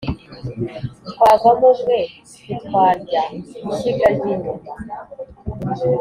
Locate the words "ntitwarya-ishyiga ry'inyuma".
2.43-4.71